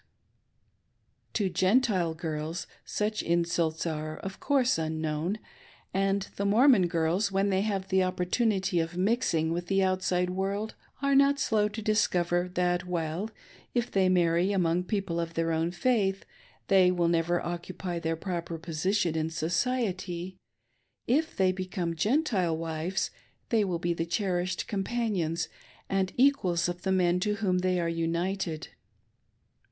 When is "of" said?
4.17-4.39, 8.79-8.97, 15.19-15.35, 26.67-26.81